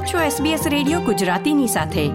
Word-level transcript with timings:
આપ 0.00 0.06
છો 0.06 0.44
SBS 0.44 0.70
radio 0.70 1.00
ગુજરાતીની 1.00 1.66
સાથે. 1.66 2.08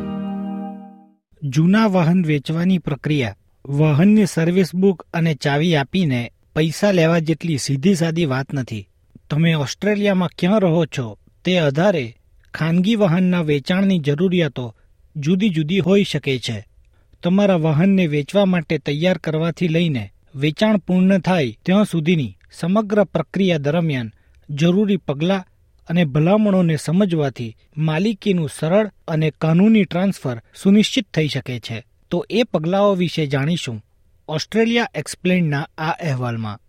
જૂના 1.50 1.86
વાહન 1.86 2.26
વેચવાની 2.26 2.78
પ્રક્રિયા, 2.78 3.36
વાહનની 3.68 4.26
સર્વિસ 4.26 4.76
બુક 4.76 5.08
અને 5.14 5.34
ચાવી 5.34 5.76
આપીને 5.76 6.32
પૈસા 6.56 6.92
લેવા 6.92 7.20
જેટલી 7.20 7.58
સીધી 7.58 7.96
સાદી 7.96 8.26
વાત 8.26 8.54
નથી. 8.54 8.88
તમે 9.30 9.54
ઓસ્ટ્રેલિયામાં 9.54 10.30
ક્યાં 10.38 10.60
રહો 10.60 10.86
છો, 10.86 11.18
તે 11.46 11.60
આધારે 11.60 12.16
ખાનગી 12.54 12.96
વાહનના 12.96 13.42
વેચાણની 13.42 14.00
જરૂરિયાતો 14.00 14.76
જુદી 15.16 15.50
જુદી 15.50 15.80
હોઈ 15.80 16.04
શકે 16.04 16.40
છે. 16.40 16.66
તમારા 17.24 17.56
વાહનને 17.56 18.08
વેચવા 18.08 18.46
માટે 18.46 18.78
તૈયાર 18.78 19.18
કરવાથી 19.18 19.68
લઈને 19.68 20.14
વેચાણ 20.36 20.78
પૂર્ણ 20.78 21.20
થાય 21.20 21.58
ત્યાં 21.66 21.86
સુધીની 21.86 22.38
સમગ્ર 22.52 23.04
પ્રક્રિયા 23.04 23.58
દરમિયાન 23.58 24.12
જરૂરી 24.50 24.98
પગલાં 24.98 25.55
અને 25.88 26.06
ભલામણોને 26.06 26.76
સમજવાથી 26.76 27.58
માલિકીનું 27.78 28.50
સરળ 28.50 28.92
અને 29.08 29.32
કાનૂની 29.32 29.86
ટ્રાન્સફર 29.86 30.42
સુનિશ્ચિત 30.64 31.12
થઈ 31.14 31.28
શકે 31.28 31.60
છે. 31.60 31.86
તો 32.12 32.26
એ 32.30 32.44
પગલાઓ 32.44 32.96
વિશે 32.96 33.28
જાણીશું 33.28 33.86
ઓસ્ટ્રેલિયા 34.28 34.90
એક્સપ્લેનના 34.96 35.70
આ 35.78 35.92
અહેવાલમાં. 35.92 36.60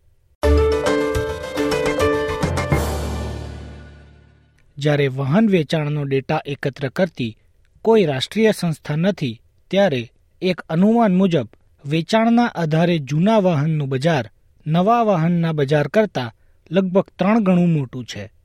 જ્યારે 4.78 5.08
વાહન 5.08 5.48
વેચાણનો 5.48 6.04
ડેટા 6.04 6.42
એકત્ર 6.46 6.88
કરતી 6.88 7.36
કોઈ 7.82 8.04
રાષ્ટ્રીય 8.04 8.52
સંસ્થા 8.52 8.96
નથી, 8.96 9.42
ત્યારે 9.70 10.10
એક 10.42 10.60
અનુમાન 10.60 11.16
મુજબ 11.16 11.48
વેચાણના 11.86 12.46
આધારે 12.46 12.98
જૂના 12.98 13.38
વાહનનું 13.38 13.88
બજાર 13.88 14.30
નવા 14.66 15.02
વાહનના 15.02 15.52
બજાર 15.52 15.88
કરતાં 15.88 16.32
લગભગ 16.70 17.04
ત્રણ 17.18 17.42
ગણું 17.42 17.72
મોટું 17.72 18.04
છે. 18.04 18.35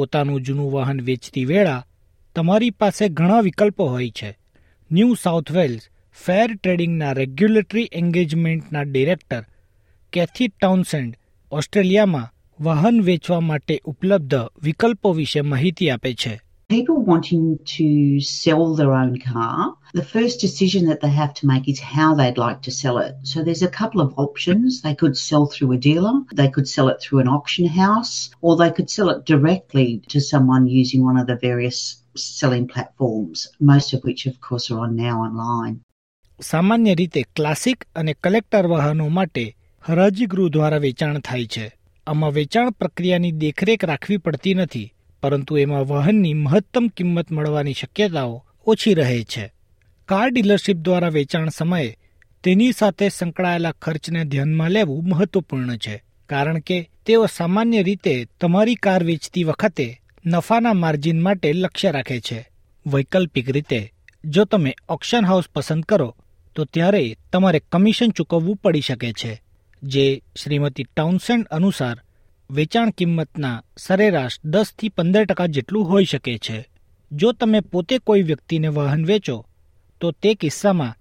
પોતાનું 0.00 0.42
જૂનું 0.42 0.72
વાહન 0.72 1.00
વેચતી 1.00 1.44
વેળા 1.44 1.86
તમારી 2.36 2.70
પાસે 2.70 3.08
ઘણા 3.08 3.40
વિકલ્પો 3.40 3.86
હોય 3.86 4.10
છે. 4.10 4.38
ન્યૂ 4.92 5.14
સાઉથ 5.14 5.52
વેલ્સ 5.52 5.88
ફેર 6.26 6.56
ટ્રેડિંગના 6.56 7.12
રેગ્યુલેટરી 7.12 7.88
એન્ગેજમેન્ટના 7.92 8.82
ડિરેક્ટર 8.82 9.44
કેથી 10.12 10.48
ટાઉનસેન્ડ 10.48 11.18
ઓસ્ટ્રેલિયામાં 11.52 12.32
વાહન 12.64 13.00
વેચવા 13.00 13.40
માટે 13.40 13.80
ઉપલબ્ધ 13.84 14.34
વિકલ્પો 14.62 15.12
વિશે 15.12 15.40
માહિતી 15.40 15.90
આપે 15.90 16.14
છે. 16.14 16.40
people 16.69 16.97
wanting 16.97 17.59
to 17.77 18.19
sell 18.19 18.75
their 18.75 18.91
own 18.91 19.19
car, 19.19 19.75
the 19.93 20.03
first 20.03 20.41
decision 20.41 20.87
that 20.87 20.99
they 21.01 21.09
have 21.09 21.33
to 21.35 21.45
make 21.45 21.69
is 21.69 21.79
how 21.79 22.15
they'd 22.15 22.37
like 22.37 22.61
to 22.63 22.71
sell 22.71 22.97
it. 22.97 23.15
So 23.23 23.43
there's 23.43 23.61
a 23.61 23.67
couple 23.67 24.01
of 24.01 24.17
options. 24.17 24.81
They 24.81 24.95
could 24.95 25.15
sell 25.17 25.45
through 25.45 25.73
a 25.73 25.77
dealer, 25.77 26.13
they 26.33 26.49
could 26.49 26.67
sell 26.67 26.89
it 26.89 26.99
through 27.01 27.19
an 27.19 27.27
auction 27.27 27.67
house, 27.67 28.31
or 28.41 28.57
they 28.57 28.71
could 28.71 28.89
sell 28.89 29.09
it 29.09 29.25
directly 29.25 30.01
to 30.09 30.19
someone 30.19 30.67
using 30.67 31.03
one 31.03 31.17
of 31.17 31.27
the 31.27 31.35
various 31.35 31.79
selling 32.15 32.67
platforms, 32.67 33.47
most 33.59 33.93
of 33.93 34.03
which, 34.03 34.25
of 34.25 34.39
course, 34.41 34.71
are 34.71 34.79
on 34.79 34.95
now 34.95 35.17
online. 35.27 35.75
સામાન્ય 36.39 36.93
રીતે 36.99 37.21
classic 37.35 37.85
અને 37.95 38.13
collector 38.25 38.65
વાહનો 38.71 39.05
માટે 39.17 39.43
હરાજી 39.81 40.25
ગૃહ 40.31 40.49
દ્વારા 40.55 40.77
વેચાણ 40.85 41.19
થાય 41.19 41.45
છે 41.53 41.65
આમાં 42.07 42.31
વેચાણ 42.39 42.73
પ્રક્રિયાની 42.79 43.31
દેખરેખ 43.43 43.85
રાખવી 43.91 44.17
પડતી 44.17 44.53
નથી 44.53 44.87
પરંતુ 45.22 45.58
એમાં 45.58 45.88
વાહનની 45.88 46.34
મહત્તમ 46.34 46.86
કિંમત 46.86 47.32
મળવાની 47.32 47.72
શક્યતાઓ 47.72 48.44
ઓછી 48.66 48.94
રહે 48.94 49.22
છે. 49.22 49.52
કાર 50.08 50.28
ડીલરશીપ 50.30 50.76
દ્વારા 50.76 51.08
વેચાણ 51.08 51.48
સમયે 51.48 51.96
તેની 52.44 52.72
સાથે 52.72 53.08
સંકળાયેલા 53.08 53.72
ખર્ચને 53.72 54.24
ધ્યાનમાં 54.24 54.70
લેવું 54.70 55.08
મહત્વપૂર્ણ 55.08 55.76
છે, 55.76 56.02
કારણ 56.28 56.58
કે 56.58 56.90
તેઓ 57.06 57.26
સામાન્ય 57.26 57.82
રીતે 57.82 58.14
તમારી 58.40 58.74
કાર 58.74 59.04
વેચતી 59.04 59.44
વખતે 59.44 59.86
નફાના 60.26 60.72
માર્જિન 60.72 61.20
માટે 61.20 61.52
લક્ષ્ય 61.52 61.90
રાખે 61.90 62.20
છે. 62.20 62.48
વૈકલ્પિક 62.86 63.50
રીતે, 63.50 63.92
જો 64.24 64.44
તમે 64.44 64.74
ઓક્શન 64.88 65.24
હાઉસ 65.24 65.48
પસંદ 65.54 65.84
કરો, 65.84 66.16
તો 66.56 66.64
ત્યારે 66.64 67.16
તમારે 67.32 67.60
કમિશન 67.72 68.10
ચૂકવવું 68.10 68.56
પડી 68.56 68.80
શકે 68.80 69.12
છે, 69.12 69.42
જે 69.82 70.22
શ્રીમતી 70.42 70.84
ટાઉન્સેન્ડ 70.84 71.46
અનુસાર 71.46 71.96
વેચાણ 72.50 72.90
કિંમતના 72.90 73.56
સરેરાશ 73.76 74.36
દસથી 74.44 74.88
પંદર 74.88 75.26
ટકા 75.26 75.52
જેટલું 75.56 75.84
હોઈ 75.84 76.04
શકે 76.04 76.32
છે 76.38 76.56
જો 77.10 77.28
તમે 77.32 77.60
પોતે 77.72 77.98
કોઈ 78.00 78.22
વ્યક્તિને 78.22 78.68
વાહન 78.68 79.04
વેચો 79.04 79.36
તો 80.00 80.10
તે 80.22 80.32
કિસ્સામાં 80.34 80.98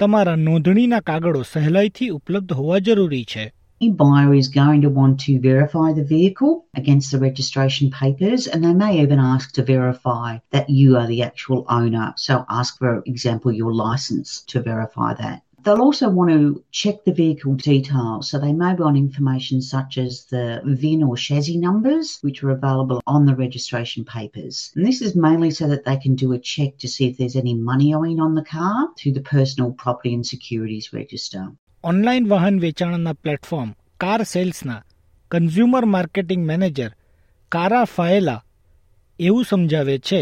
તમારા 0.00 0.36
નોંધણીના 0.36 1.00
કાગળો 1.00 1.42
સહેલાઈથી 1.42 2.10
ઉપલબ્ધ 2.10 2.56
હોવા 2.56 2.80
જરૂરી 2.80 3.24
છે 3.24 3.44
A 3.80 3.90
buyer 3.92 4.34
is 4.34 4.48
going 4.48 4.82
to 4.82 4.90
want 4.90 5.20
to 5.20 5.32
verify 5.40 5.88
the 5.92 6.04
vehicle 6.04 6.54
against 6.74 7.12
the 7.12 7.18
registration 7.18 7.90
papers 7.90 8.46
and 8.46 8.64
they 8.64 8.74
may 8.74 8.92
even 9.02 9.20
ask 9.20 9.52
to 9.52 9.62
verify 9.64 10.30
that 10.50 10.70
you 10.70 10.96
are 10.96 11.06
the 11.06 11.22
actual 11.22 11.60
owner. 11.70 12.06
So 12.16 12.44
ask 12.60 12.78
for 12.78 13.02
example 13.06 13.52
your 13.52 13.74
license 13.74 14.30
to 14.52 14.62
verify 14.62 15.10
that. 15.14 15.42
They'll 15.65 15.81
also 15.81 16.09
want 16.09 16.31
to 16.31 16.63
check 16.71 17.03
the 17.05 17.13
vehicle 17.13 17.53
details. 17.53 18.29
So 18.29 18.39
they 18.39 18.51
may 18.51 18.73
want 18.73 18.97
information 18.97 19.61
such 19.61 19.97
as 19.99 20.25
the 20.25 20.61
VIN 20.81 21.03
or 21.03 21.15
chassis 21.15 21.57
numbers, 21.57 22.17
which 22.21 22.43
are 22.43 22.49
available 22.49 23.01
on 23.05 23.27
the 23.27 23.35
registration 23.35 24.03
papers. 24.05 24.71
And 24.75 24.87
this 24.87 25.01
is 25.01 25.15
mainly 25.15 25.51
so 25.51 25.67
that 25.67 25.85
they 25.85 25.97
can 25.97 26.15
do 26.15 26.33
a 26.33 26.39
check 26.53 26.79
to 26.79 26.87
see 26.87 27.05
if 27.09 27.17
there's 27.17 27.35
any 27.35 27.53
money 27.53 27.93
owing 27.93 28.19
on 28.19 28.33
the 28.33 28.47
car 28.55 28.89
through 28.97 29.13
the 29.13 29.27
Personal 29.35 29.71
Property 29.83 30.13
and 30.13 30.25
Securities 30.25 30.87
Register. 30.93 31.43
Online 31.83 32.25
વાહન 32.31 32.57
વેચાણના 32.59 33.13
platform 33.23 33.69
car 33.99 34.23
સેલ્સના 34.23 34.81
consumer 35.31 35.85
marketing 35.93 36.43
manager 36.49 36.91
કારા 37.51 37.85
ફાયેલા 37.95 38.35
એવું 39.19 39.43
સમજાવે 39.43 39.95
છે 39.99 40.21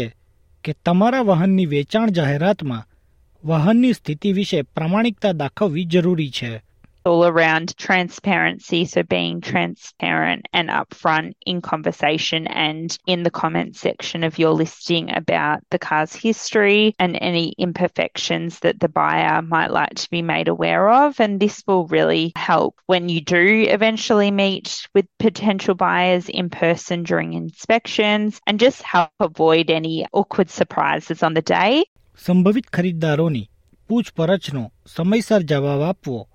કે 0.64 0.72
તમારા 0.84 1.20
વાહનની 1.22 1.66
વેચાણ 1.66 2.10
જાહેરાતમાં 2.10 2.86
વાહનની 3.44 3.92
સ્થિતિ 3.92 4.32
વિશે 4.32 4.62
પ્રામાણિકતા 4.62 5.32
દાખવવી 5.32 5.84
જરૂરી 5.84 6.30
છે 6.40 6.52
all 7.04 7.24
around 7.24 7.76
transparency. 7.76 8.84
So 8.84 9.02
being 9.02 9.40
transparent 9.40 10.46
and 10.52 10.68
upfront 10.68 11.32
in 11.46 11.60
conversation 11.60 12.46
and 12.46 12.96
in 13.06 13.22
the 13.22 13.30
comment 13.30 13.76
section 13.76 14.22
of 14.22 14.38
your 14.38 14.52
listing 14.52 15.10
about 15.14 15.60
the 15.70 15.78
car's 15.78 16.14
history 16.14 16.94
and 16.98 17.16
any 17.20 17.54
imperfections 17.58 18.58
that 18.60 18.80
the 18.80 18.88
buyer 18.88 19.40
might 19.42 19.70
like 19.70 19.94
to 19.94 20.10
be 20.10 20.22
made 20.22 20.48
aware 20.48 20.90
of. 20.90 21.20
And 21.20 21.40
this 21.40 21.62
will 21.66 21.86
really 21.86 22.32
help 22.36 22.76
when 22.86 23.08
you 23.08 23.20
do 23.20 23.66
eventually 23.68 24.30
meet 24.30 24.86
with 24.94 25.06
potential 25.18 25.74
buyers 25.74 26.28
in 26.28 26.50
person 26.50 27.02
during 27.02 27.32
inspections 27.32 28.40
and 28.46 28.60
just 28.60 28.82
help 28.82 29.10
avoid 29.20 29.70
any 29.70 30.06
awkward 30.12 30.50
surprises 30.50 31.22
on 31.22 31.34
the 31.34 31.42
day. 31.42 31.84
સંભવિત 32.17 32.67
ખરીદદારોની 32.67 33.49
પૂછપરછનો 33.89 34.71
સમયસર 34.95 35.41
જવાબ 35.41 35.81
આપવો 35.81 36.29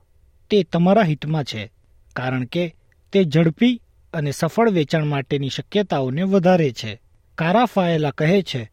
તે 0.50 0.62
તમારા 0.62 1.02
હિતમાં 1.02 1.44
છે, 1.44 1.72
કારણ 2.16 2.44
કે 2.44 2.76
તે 3.12 3.24
ઝડપી 3.24 3.80
અને 4.14 4.30
સફળ 4.30 4.70
વેચાણ 4.70 5.06
માટેની 5.06 5.48
શક્યતાઓને 5.48 6.22
વધારે 6.22 6.72
છે. 6.72 7.00
કારાફાયેલા 7.38 8.10
કહે 8.10 8.42
છે, 8.42 8.70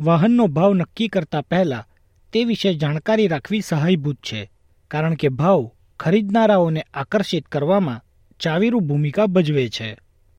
વાહનનો 0.00 0.46
ભાવ 0.46 0.74
નક્કી 0.74 1.08
કરતા 1.08 1.40
પહેલા 1.40 1.86
તે 2.32 2.44
વિશે 2.44 2.74
જાણકારી 2.74 3.28
રાખવી 3.28 3.60
સહાયભૂત 3.60 4.16
છે, 4.16 4.50
કારણ 4.90 5.14
કે 5.14 5.28
ભાવ 5.28 5.70
ખરીદનારાઓને 6.00 6.86
આકર્ષિત 6.94 7.46
કરવામાં 7.46 8.04
ચાવીરૂ 8.40 8.80
ભૂમિકા 8.80 9.26
ભજવે 9.26 9.68
છે. 9.68 9.96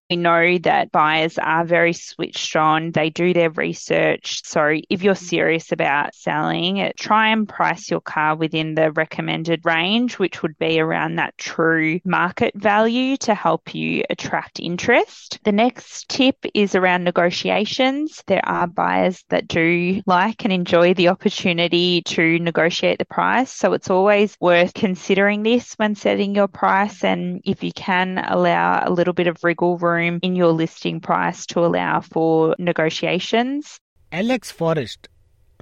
We 0.10 0.16
know 0.16 0.58
that 0.64 0.92
buyers 0.92 1.38
are 1.38 1.64
very 1.64 1.94
switched 1.94 2.56
on. 2.56 2.92
They 2.92 3.12
do 3.12 3.32
their 3.32 3.52
research. 3.52 4.42
So 4.44 4.80
if 4.90 5.04
you're 5.04 5.14
serious 5.14 5.72
about 5.72 6.16
selling 6.16 6.92
try 6.98 7.30
and 7.30 7.48
price 7.48 7.92
your 7.92 8.02
car 8.02 8.36
within 8.36 8.74
the 8.74 8.92
recommended 8.92 9.66
range, 9.66 10.18
which 10.18 10.42
would 10.42 10.58
be 10.58 10.80
around 10.80 11.18
that 11.18 11.38
true 11.38 12.00
market 12.04 12.56
value 12.56 13.18
to 13.18 13.36
help 13.36 13.76
you 13.76 14.04
attract 14.10 14.60
interest. 14.60 15.40
The 15.44 15.52
next 15.52 16.10
tip 16.10 16.44
is 16.56 16.74
around 16.74 17.04
negotiations. 17.04 18.24
There 18.26 18.46
are 18.48 18.66
buyers 18.66 19.24
that 19.30 19.48
do 19.48 20.02
like 20.08 20.44
and 20.44 20.52
enjoy 20.52 20.96
the 20.96 21.10
opportunity 21.10 22.02
to 22.04 22.40
negotiate 22.40 22.98
the 22.98 23.06
price. 23.06 23.52
So 23.52 23.74
it's 23.74 23.92
always 23.92 24.36
worth 24.42 24.74
considering 24.74 25.44
this 25.44 25.76
when 25.76 25.94
setting 25.94 26.34
your 26.34 26.48
price. 26.48 27.04
And 27.04 27.42
if 27.46 27.64
you 27.64 27.72
can 27.74 28.18
allow 28.18 28.82
a 28.84 28.90
little 28.90 29.14
bit 29.14 29.28
of 29.28 29.44
wriggle 29.44 29.78
room 29.78 29.99
in 30.02 30.36
your 30.36 30.54
listing 30.62 31.00
price 31.00 31.46
to 31.46 31.66
allow 31.66 32.02
for 32.14 32.56
negotiations. 32.60 33.80
Alex 34.12 34.54
Forrest 34.54 35.10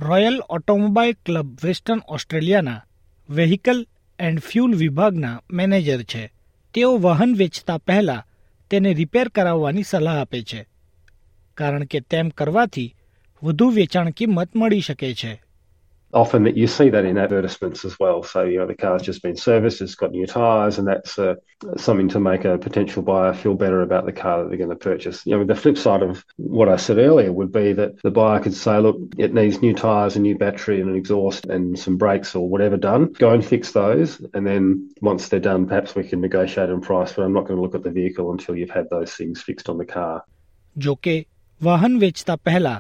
Royal 0.02 0.42
Automobile 0.50 1.16
Club 1.26 1.58
Western 1.64 2.02
ઓસ્ટ્રેલિયાના 2.08 2.82
vehicle 3.30 3.88
and 4.20 4.40
fuel 4.40 4.76
વિભાગના 4.76 5.42
manager 5.52 6.04
છે 6.04 6.34
તેઓ 6.74 6.98
વાહન 6.98 7.34
વેચતા 7.34 7.78
પહેલા 7.78 8.26
તેને 8.70 8.94
repair 8.94 9.28
કરાવવાની 9.28 9.84
સલાહ 9.84 10.22
આપે 10.22 10.42
છે, 10.42 10.68
કારણ 11.58 11.84
કે 11.84 12.00
તેમ 12.00 12.30
કરવાથી 12.30 12.96
વધુ 13.44 13.70
વેચાણ 13.70 14.10
કિંમત 14.10 14.56
મળી 14.56 14.80
શકે 14.80 15.14
છે 15.14 15.42
often 16.13 16.45
that 16.45 16.57
you 16.57 16.67
see 16.67 16.91
that 16.91 17.05
in 17.07 17.17
advertisements 17.17 17.85
as 17.85 17.99
well. 17.99 18.23
So, 18.23 18.43
you 18.45 18.59
know, 18.59 18.67
the 18.67 18.75
car's 18.75 19.03
just 19.03 19.23
been 19.23 19.37
serviced, 19.37 19.81
it's 19.81 19.95
got 19.95 20.11
new 20.13 20.27
tyres, 20.27 20.79
and 20.79 20.87
that's 20.87 21.19
uh, 21.19 21.37
something 21.77 22.09
to 22.11 22.21
make 22.21 22.45
a 22.45 22.59
potential 22.59 23.03
buyer 23.03 23.33
feel 23.33 23.55
better 23.55 23.81
about 23.81 24.05
the 24.05 24.13
car 24.13 24.43
that 24.43 24.49
they're 24.49 24.59
going 24.59 24.71
to 24.71 24.77
purchase. 24.77 25.25
You 25.25 25.39
know, 25.39 25.45
the 25.45 25.55
flip 25.55 25.79
side 25.79 26.03
of 26.03 26.25
what 26.37 26.69
I 26.69 26.77
said 26.77 26.99
earlier 26.99 27.33
would 27.33 27.51
be 27.51 27.73
that 27.73 28.03
the 28.03 28.11
buyer 28.11 28.41
could 28.41 28.55
say, 28.55 28.79
look, 28.79 28.99
it 29.17 29.33
needs 29.33 29.63
new 29.63 29.75
tyres, 29.75 30.17
a 30.17 30.21
new 30.21 30.37
battery, 30.37 30.81
and 30.81 30.91
an 30.91 30.97
exhaust, 30.97 31.47
and 31.47 31.79
some 31.79 31.97
brakes 31.97 32.35
or 32.35 32.47
whatever 32.47 32.77
done. 32.77 33.13
Go 33.15 33.31
and 33.31 33.45
fix 33.45 33.73
those. 33.73 34.21
And 34.35 34.47
then 34.47 34.91
once 35.01 35.29
they're 35.29 35.41
done, 35.41 35.67
perhaps 35.67 35.95
we 35.95 36.05
can 36.05 36.21
negotiate 36.21 36.69
on 36.69 36.83
price, 36.83 37.15
but 37.15 37.23
I'm 37.23 37.33
not 37.33 37.47
going 37.47 37.57
to 37.57 37.63
look 37.63 37.75
at 37.75 37.83
the 37.83 37.91
vehicle 37.91 38.33
until 38.33 38.55
you've 38.55 38.71
had 38.71 38.91
those 38.91 39.15
things 39.15 39.41
fixed 39.41 39.69
on 39.69 39.79
the 39.79 39.87
car. 39.87 40.25
જો 40.79 40.95
કે 41.05 41.15
વાહન 41.63 41.99
વેચતા 42.03 42.35
પહેલા 42.47 42.77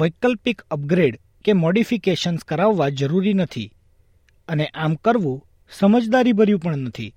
વૈકલ્પિક 0.00 0.60
upgrade 0.70 1.16
કે 1.45 1.53
modifications 1.63 2.43
કરાવવા 2.51 2.89
જરૂરી 2.99 3.37
નથી 3.39 3.69
અને 4.47 4.65
આમ 4.85 4.95
કરવું 5.05 5.41
સમજદારીભર્યું 5.79 6.63
પણ 6.65 6.87
નથી 6.89 7.11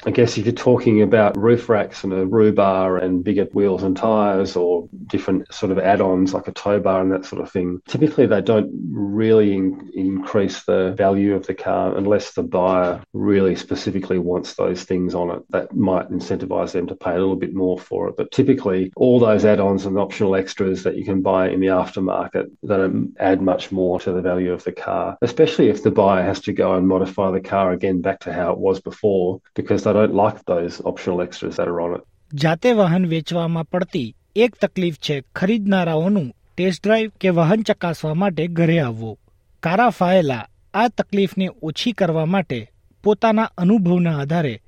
I 0.00 0.10
guess 0.10 0.32
if 0.38 0.46
you're 0.46 0.62
talking 0.62 0.96
about 1.02 1.36
roof 1.44 1.68
racks 1.72 2.04
and 2.04 2.12
a 2.12 2.24
roo 2.36 2.52
bar 2.52 2.88
and 2.98 3.24
bigger 3.26 3.46
wheels 3.58 3.82
and 3.82 3.96
tyres 3.96 4.54
or 4.62 4.72
different 5.06 5.52
sort 5.52 5.72
of 5.72 5.78
add-ons 5.78 6.34
like 6.34 6.48
a 6.48 6.52
tow 6.52 6.80
bar 6.80 7.00
and 7.00 7.12
that 7.12 7.24
sort 7.24 7.42
of 7.42 7.50
thing, 7.50 7.80
typically 7.88 8.26
they 8.26 8.40
don't 8.40 8.70
really 8.90 9.54
in- 9.54 9.90
increase 9.94 10.64
the 10.64 10.92
value 10.96 11.34
of 11.34 11.46
the 11.46 11.54
car 11.54 11.96
unless 11.96 12.32
the 12.32 12.42
buyer 12.42 13.02
really 13.12 13.56
specifically 13.56 14.18
wants 14.18 14.54
those 14.54 14.84
things 14.84 15.14
on 15.14 15.30
it. 15.30 15.42
That 15.50 15.74
might 15.74 16.10
incentivise 16.10 16.72
them 16.72 16.86
to 16.88 16.96
pay 16.96 17.12
a 17.12 17.18
little 17.18 17.36
bit 17.36 17.54
more 17.54 17.78
for 17.78 18.08
it. 18.08 18.16
But 18.16 18.30
typically 18.30 18.92
all 18.96 19.18
those 19.18 19.44
add-ons 19.44 19.86
and 19.86 19.98
optional 19.98 20.36
extras 20.36 20.82
that 20.84 20.96
you 20.96 21.04
can 21.04 21.22
buy 21.22 21.48
in 21.48 21.60
the 21.60 21.68
aftermarket 21.68 22.50
don't 22.66 23.14
add 23.18 23.42
much 23.42 23.72
more 23.72 24.00
to 24.00 24.12
the 24.12 24.22
value 24.22 24.52
of 24.52 24.64
the 24.64 24.72
car, 24.72 25.18
especially 25.22 25.68
if 25.68 25.82
the 25.82 25.90
buyer 25.90 26.22
has 26.22 26.40
to 26.40 26.52
go 26.52 26.74
and 26.74 26.88
modify 26.88 27.30
the 27.30 27.40
car 27.40 27.72
again 27.72 28.00
back 28.00 28.20
to 28.20 28.32
how 28.32 28.52
it 28.52 28.58
was 28.58 28.80
before 28.80 29.40
because 29.54 29.84
they 29.84 29.92
don't 29.92 30.14
like 30.14 30.44
those 30.44 30.80
optional 30.84 31.20
extras 31.20 31.56
that 31.56 31.68
are 31.68 31.80
on 31.80 31.94
it. 31.96 32.06
જાતે 32.34 32.72
વાહન 32.72 33.06
વેચવામાં 33.06 33.64
પડતી 33.64 34.16
એક 34.36 34.56
તકલીફ 34.56 34.94
છે, 34.94 35.22
ખરીદનારાઓનું 35.34 36.34
test 36.56 36.82
drive 36.84 37.10
કે 37.20 37.28
વાહન 37.28 37.62
ચકાસવા 37.62 38.14
માટે 38.14 38.46
ઘરે 38.46 38.78
આવવું. 38.80 39.18
કારા 39.62 39.90
ફાયેલા 39.90 40.48
આ 40.74 40.88
તકલીફને 40.88 41.50
ઓછી 41.62 41.92
કરવા 41.92 42.24
માટે 42.24 42.70
પોતાના 43.04 43.42
અનુભવના 43.42 44.18
આધારે 44.18 44.62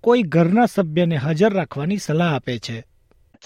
કોઈ 0.00 0.22
ઘરના 0.22 0.66
સભ્યને 0.66 1.16
હાજર 1.16 1.52
રાખવાની 1.52 1.96
સલાહ 1.96 2.34
આપે 2.34 2.58
છે. 2.58 2.84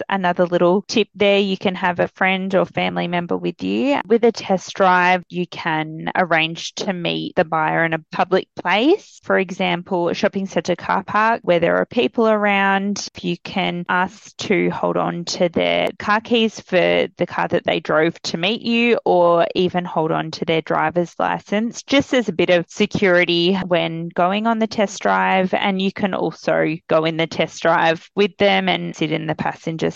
Another 0.09 0.47
little 0.47 0.83
tip 0.83 1.09
there. 1.15 1.39
You 1.39 1.57
can 1.57 1.75
have 1.75 2.01
a 2.01 2.09
friend 2.09 2.55
or 2.55 2.65
family 2.65 3.09
member 3.09 3.37
with 3.37 3.63
you. 3.63 4.01
With 4.07 4.25
a 4.25 4.33
test 4.33 4.75
drive, 4.75 5.25
you 5.29 5.47
can 5.47 6.11
arrange 6.15 6.75
to 6.77 6.93
meet 6.93 7.35
the 7.37 7.45
buyer 7.45 7.85
in 7.85 7.95
a 7.95 8.05
public 8.13 8.49
place. 8.55 9.21
For 9.23 9.39
example, 9.39 10.09
a 10.09 10.15
shopping 10.15 10.47
centre 10.47 10.77
car 10.77 11.05
park 11.05 11.41
where 11.43 11.61
there 11.61 11.77
are 11.77 11.87
people 11.87 12.29
around. 12.29 13.09
You 13.21 13.37
can 13.39 13.85
ask 13.89 14.37
to 14.39 14.71
hold 14.71 14.97
on 14.97 15.25
to 15.27 15.49
their 15.49 15.89
car 15.99 16.21
keys 16.21 16.61
for 16.61 17.09
the 17.17 17.27
car 17.27 17.49
that 17.49 17.65
they 17.65 17.81
drove 17.81 18.21
to 18.23 18.39
meet 18.39 18.63
you 18.63 18.99
or 19.05 19.47
even 19.55 19.85
hold 19.85 20.13
on 20.13 20.31
to 20.33 20.45
their 20.45 20.63
driver's 20.63 21.15
license 21.19 21.83
just 21.83 22.15
as 22.15 22.29
a 22.29 22.33
bit 22.33 22.51
of 22.51 22.67
security 22.69 23.55
when 23.67 24.09
going 24.09 24.47
on 24.47 24.59
the 24.59 24.67
test 24.67 25.01
drive. 25.03 25.53
And 25.55 25.81
you 25.81 25.93
can 25.93 26.15
also 26.15 26.77
go 26.89 27.05
in 27.05 27.17
the 27.17 27.27
test 27.27 27.63
drive 27.63 28.09
with 28.15 28.37
them 28.39 28.69
and 28.69 28.95
sit 28.95 29.13
in 29.13 29.27
the 29.27 29.35
passenger 29.35 29.88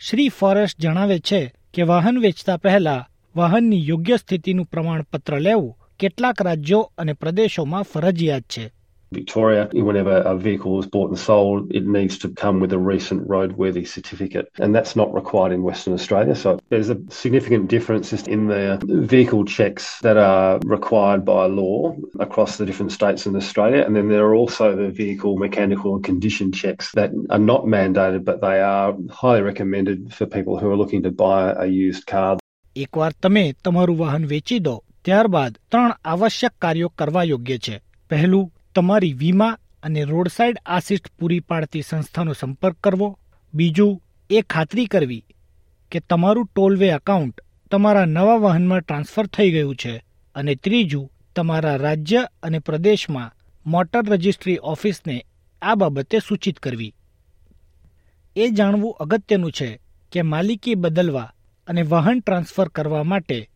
Shri 0.00 0.28
Forrest 0.28 0.80
જણાવે 0.80 1.18
છે 1.18 1.52
કે 1.74 1.82
વાહન 1.82 2.18
વેચતા 2.18 2.56
પહેલા 2.56 3.08
વાહનની 3.36 3.86
યોગ્ય 3.88 4.16
સ્થિતિનું 4.16 4.66
પ્રમાણપત્ર 4.66 5.40
લેવું 5.40 5.76
કેટલાક 5.98 6.40
રાજ્યો 6.40 6.92
અને 6.98 7.12
પ્રદેશોમાં 7.12 7.82
ફરજિયાત 7.82 8.42
છે. 8.42 8.70
Victoria, 9.13 9.67
whenever 9.73 10.19
a 10.19 10.37
vehicle 10.37 10.79
is 10.79 10.85
bought 10.85 11.09
and 11.09 11.19
sold, 11.19 11.69
it 11.75 11.85
needs 11.85 12.17
to 12.19 12.29
come 12.29 12.61
with 12.61 12.71
a 12.71 12.79
recent 12.79 13.27
roadworthy 13.27 13.85
certificate. 13.85 14.47
And 14.57 14.73
that's 14.73 14.95
not 14.95 15.13
required 15.13 15.51
in 15.51 15.63
Western 15.63 15.93
Australia. 15.93 16.33
So 16.33 16.59
there's 16.69 16.89
a 16.89 16.97
significant 17.09 17.67
difference 17.67 18.13
in 18.13 18.47
the 18.47 18.79
vehicle 18.85 19.43
checks 19.43 19.99
that 19.99 20.15
are 20.15 20.59
required 20.63 21.25
by 21.25 21.47
law 21.47 21.97
across 22.19 22.55
the 22.55 22.65
different 22.65 22.93
states 22.93 23.25
in 23.25 23.35
Australia. 23.35 23.83
And 23.85 23.97
then 23.97 24.07
there 24.07 24.25
are 24.25 24.33
also 24.33 24.77
the 24.77 24.89
vehicle 24.89 25.35
mechanical 25.37 25.95
and 25.95 26.03
condition 26.05 26.53
checks 26.53 26.93
that 26.93 27.11
are 27.29 27.39
not 27.39 27.65
mandated, 27.65 28.23
but 28.23 28.39
they 28.39 28.61
are 28.61 28.95
highly 29.09 29.41
recommended 29.41 30.13
for 30.13 30.25
people 30.25 30.57
who 30.57 30.71
are 30.71 30.77
looking 30.77 31.03
to 31.03 31.11
buy 31.11 31.51
a 31.51 31.65
used 31.65 32.07
car. 32.07 32.37
એકવાર 32.75 33.11
તમે 33.23 33.45
તમારું 33.63 33.95
વાહન 34.01 34.25
વેચી 34.27 34.57
દો 34.65 34.75
ત્યારબાદ 35.03 35.53
ત્રણ 35.71 35.93
આવશ્યક 36.11 36.53
કાર્યો 36.61 36.89
કરવા 36.99 37.23
યોગ્ય 37.23 37.57
છે 37.57 37.75
પહેલું 38.09 38.43
તમારી 38.76 39.12
વીમા 39.12 39.58
અને 39.82 40.04
રોડસાઇડ 40.04 40.58
આસિસ્ટ 40.66 41.08
પૂરી 41.18 41.40
પાડતી 41.40 41.82
સંસ્થાનો 41.82 42.32
સંપર્ક 42.32 42.76
કરવો. 42.76 43.18
બીજું, 43.54 44.02
એ 44.30 44.42
ખાતરી 44.42 44.86
કરવી 44.86 45.24
કે 45.92 46.00
તમારું 46.00 46.46
ટોલવે 46.46 46.88
એકાઉન્ટ 46.88 47.40
તમારા 47.70 48.04
નવા 48.04 48.36
વાહનમાં 48.36 48.80
ટ્રાન્સફર 48.80 49.26
થઈ 49.26 49.50
ગયું 49.50 49.76
છે. 49.76 50.04
અને 50.34 50.54
ત્રીજું, 50.54 51.12
તમારા 51.36 51.76
રાજ્ય 51.76 52.28
અને 52.42 52.58
પ્રદેશમાં 52.58 53.32
મોટર 53.66 54.04
રજિસ્ટ્રી 54.06 54.58
ઓફિસને 54.62 55.26
આ 55.62 55.74
બાબતે 55.74 56.18
સૂચિત 56.18 56.58
કરવી. 56.58 56.94
એ 58.36 58.48
જાણવું 58.48 58.96
અગત્યનું 59.00 59.52
છે 59.52 59.80
કે 60.12 60.22
માલિકી 60.22 60.74
બદલવા 60.74 61.32
અને 61.66 61.82
વાહન 61.82 62.20
ટ્રાન્સફર 62.20 62.68
કરવા 62.68 63.02
માટે 63.02 63.50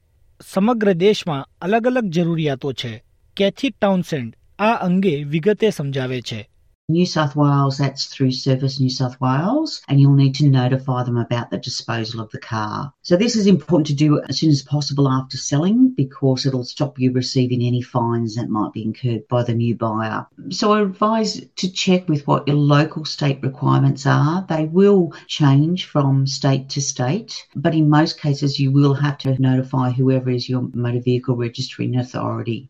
સમગ્ર 0.49 0.93
દેશમાં 0.93 1.49
અલગ 1.63 1.87
અલગ 1.87 2.05
જરૂરિયાતો 2.05 2.73
છે. 2.73 3.03
કેથી 3.37 3.71
ટાઉનસેન્ડ 3.71 4.37
આ 4.60 4.74
અંગે 4.88 5.14
વિગતે 5.34 5.70
સમજાવે 5.70 6.20
છે 6.22 6.42
New 6.88 7.08
South 7.08 7.36
Wales, 7.36 7.80
that's 7.80 8.06
through 8.06 8.32
Service 8.32 8.80
New 8.80 8.92
South 8.92 9.20
Wales, 9.20 9.82
and 9.88 10.00
you'll 10.00 10.14
need 10.14 10.36
to 10.36 10.48
notify 10.48 11.02
them 11.02 11.18
about 11.18 11.50
the 11.50 11.58
disposal 11.58 12.22
of 12.22 12.30
the 12.30 12.38
car. 12.38 12.94
So, 13.02 13.18
this 13.18 13.36
is 13.36 13.48
important 13.48 13.88
to 13.88 13.96
do 13.96 14.22
as 14.30 14.38
soon 14.38 14.52
as 14.52 14.62
possible 14.62 15.10
after 15.10 15.36
selling 15.36 15.96
because 15.96 16.46
it'll 16.46 16.64
stop 16.64 17.00
you 17.00 17.12
receiving 17.12 17.64
any 17.64 17.82
fines 17.82 18.36
that 18.36 18.50
might 18.50 18.72
be 18.72 18.84
incurred 18.84 19.28
by 19.28 19.42
the 19.42 19.56
new 19.56 19.76
buyer. 19.76 20.28
So, 20.52 20.74
I 20.74 20.84
advise 20.84 21.44
to 21.56 21.72
check 21.72 22.08
with 22.08 22.28
what 22.28 22.48
your 22.48 22.58
local 22.58 23.04
state 23.04 23.42
requirements 23.42 24.06
are. 24.06 24.46
They 24.48 24.66
will 24.66 25.12
change 25.26 25.86
from 25.86 26.28
state 26.28 26.70
to 26.70 26.82
state, 26.82 27.48
but 27.56 27.74
in 27.74 27.90
most 27.90 28.22
cases, 28.22 28.60
you 28.60 28.72
will 28.72 28.94
have 28.94 29.18
to 29.20 29.42
notify 29.42 29.90
whoever 29.90 30.30
is 30.30 30.48
your 30.48 30.70
motor 30.76 31.02
vehicle 31.02 31.36
registering 31.36 31.96
authority. 31.96 32.69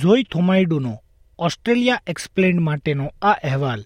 Zoe 0.00 0.22
થોમાઇડુનો 0.22 1.02
Australia 1.38 2.02
explained 2.06 2.60
માટેનો 2.60 3.10
આ 3.22 3.32
અહેવાલ. 3.32 3.84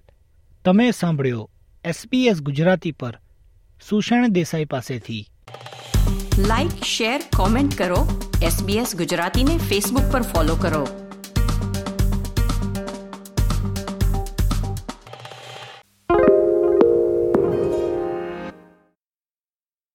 તમે 0.64 0.90
સાંભળ્યો 0.90 1.50
SPS 1.84 2.40
Gujarati 2.40 2.92
પર 2.92 3.18
સુષણ 3.88 4.28
દેસાઈ 4.28 4.64
પાસેથી. 4.64 5.28
Like 6.38 6.70
share 6.84 7.20
comment 7.36 7.78
કરો. 7.78 8.30
SBS 8.42 8.96
ગુજરાતીને 8.96 9.58
Facebook 9.58 10.12
પર 10.12 10.22
ફોલો 10.22 10.54
કરો. 10.54 11.05